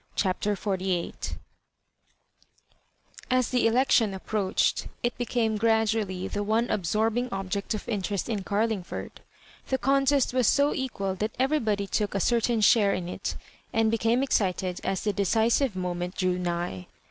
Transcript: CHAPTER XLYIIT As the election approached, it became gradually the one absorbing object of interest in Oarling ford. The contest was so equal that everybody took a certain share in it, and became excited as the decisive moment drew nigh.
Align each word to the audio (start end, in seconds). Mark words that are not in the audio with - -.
CHAPTER 0.15 0.55
XLYIIT 0.55 1.35
As 3.29 3.49
the 3.51 3.67
election 3.67 4.15
approached, 4.15 4.87
it 5.03 5.15
became 5.15 5.57
gradually 5.59 6.27
the 6.27 6.41
one 6.41 6.71
absorbing 6.71 7.29
object 7.31 7.75
of 7.75 7.87
interest 7.87 8.27
in 8.27 8.43
Oarling 8.43 8.83
ford. 8.83 9.21
The 9.67 9.77
contest 9.77 10.33
was 10.33 10.47
so 10.47 10.73
equal 10.73 11.13
that 11.17 11.35
everybody 11.37 11.85
took 11.85 12.15
a 12.15 12.19
certain 12.19 12.61
share 12.61 12.95
in 12.95 13.07
it, 13.07 13.35
and 13.71 13.91
became 13.91 14.23
excited 14.23 14.81
as 14.83 15.03
the 15.03 15.13
decisive 15.13 15.75
moment 15.75 16.15
drew 16.15 16.39
nigh. 16.39 16.87